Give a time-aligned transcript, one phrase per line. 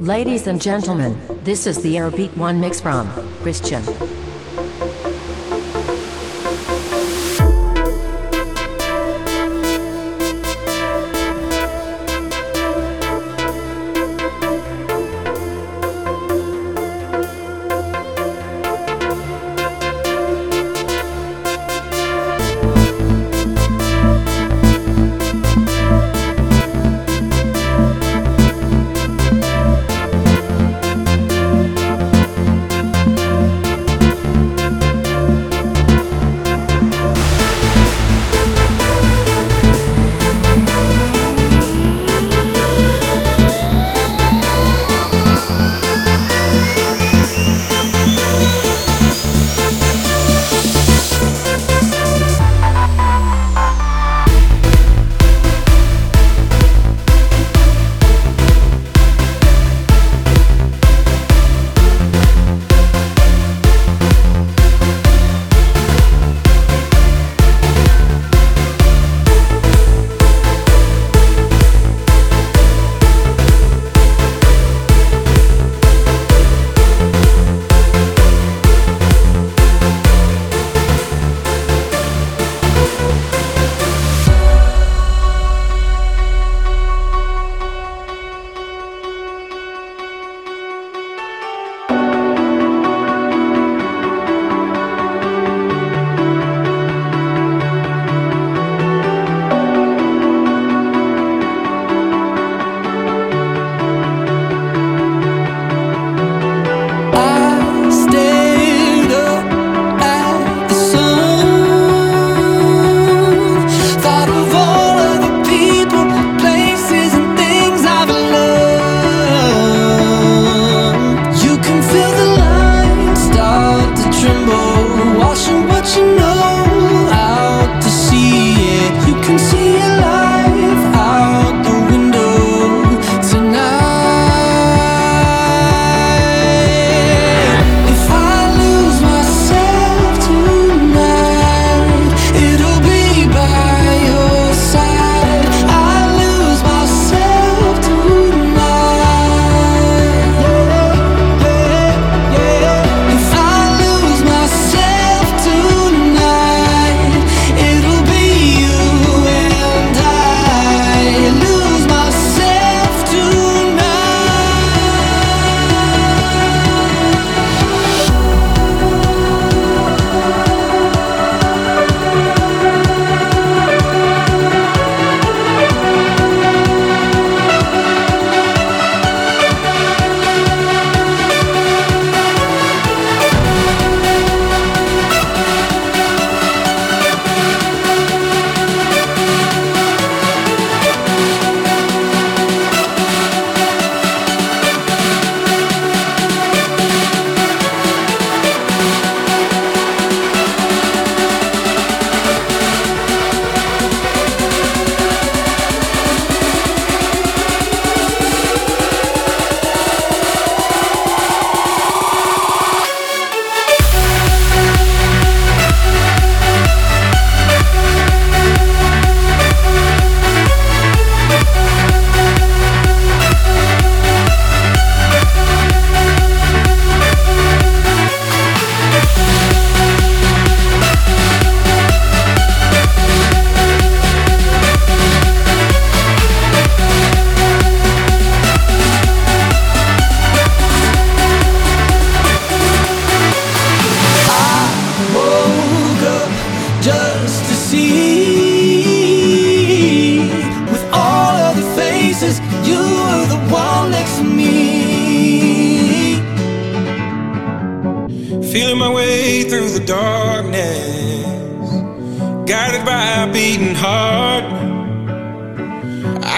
[0.00, 3.06] Ladies and gentlemen, this is the Airbeat 1 mix from
[3.42, 3.82] Christian.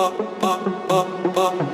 [0.00, 0.08] ba
[0.40, 0.52] ba
[0.88, 1.00] ba
[1.34, 1.69] ba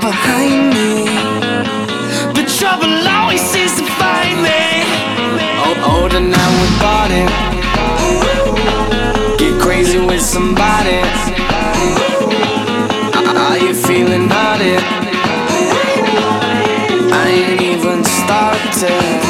[0.00, 1.04] behind me.
[2.34, 4.62] the trouble always seems to find me.
[5.64, 7.30] Oh, older now we're bonding.
[9.38, 11.00] Get crazy with somebody.
[13.44, 14.82] Are you feeling haunted?
[17.12, 19.26] I ain't even started.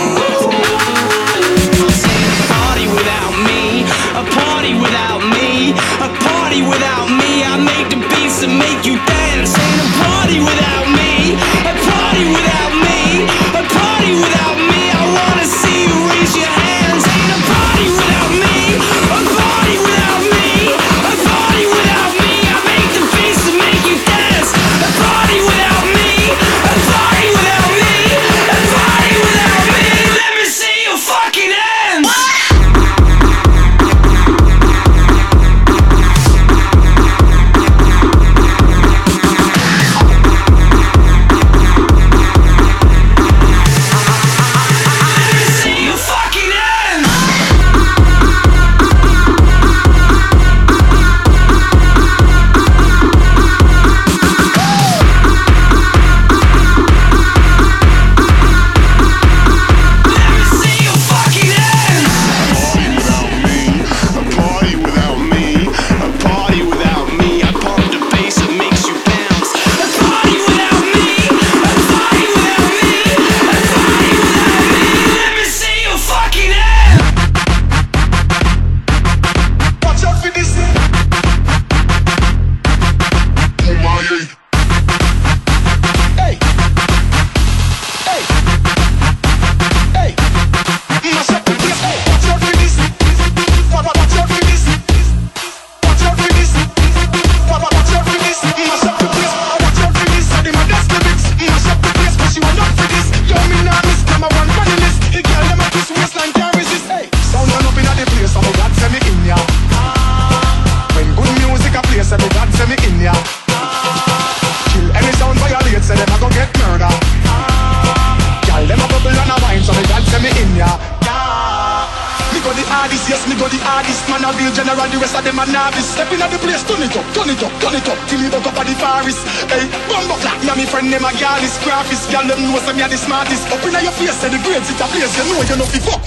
[4.17, 7.45] A party without me, a party without me.
[7.45, 9.16] I make the beats and make you.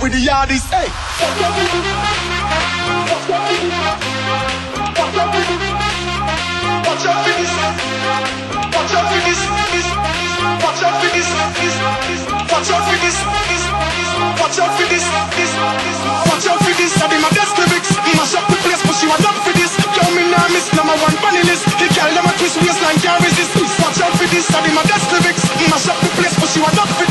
[0.09, 0.65] with the yardies.
[0.73, 0.89] Hey.
[1.19, 1.73] Watch out for
[6.49, 6.73] this.
[6.85, 7.53] Watch out for this.
[8.73, 8.93] Watch
[10.81, 11.29] out for this.
[12.49, 13.17] Watch out for this.
[14.39, 15.05] Watch out for this.
[16.25, 16.93] Watch out for this.
[17.01, 17.89] I be my best lyrics.
[18.17, 19.71] Mash up the place, but she was up for this.
[19.95, 21.65] Yo, me now miss number one funny list.
[21.77, 23.53] The girl them a twist waistline, can't resist.
[23.79, 24.49] Watch out for this.
[24.53, 25.43] I be my best lyrics.
[25.69, 27.08] Mash up the place, but she was up for this.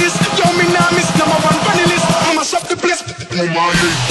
[3.58, 4.07] my nigga.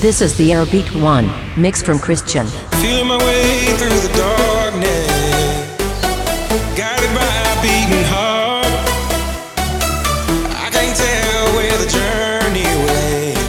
[0.00, 2.46] This is the Airbeat 1, mixed from Christian.
[2.80, 5.06] Feeling my way through the darkness,
[6.74, 8.64] guided by a beating heart.
[10.56, 13.44] I can't tell where the journey will end,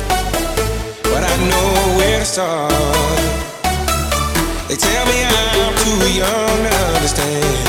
[1.03, 2.73] but I know where to start.
[4.67, 7.63] They tell me I'm too young to understand.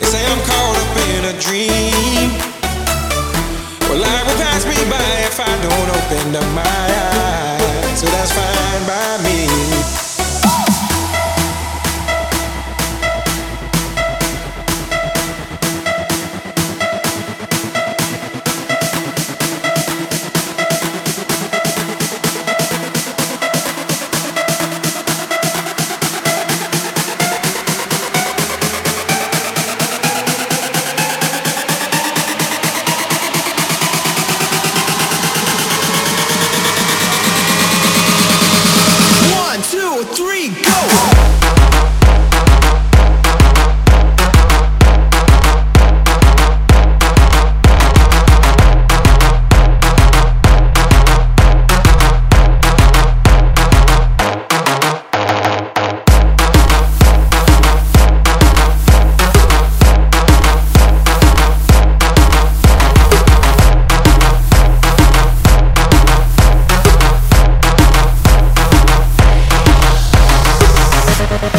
[0.00, 1.93] They say I'm caught up in a dream.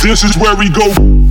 [0.00, 1.27] This is where we go.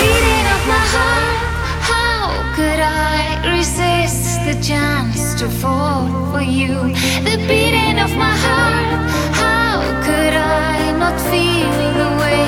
[0.00, 1.40] beating of my heart.
[1.92, 2.22] How
[2.56, 3.16] could I
[3.56, 6.74] resist the chance to fall for you?
[7.28, 9.00] The beating of my heart.
[9.42, 12.44] How could I not feel the way?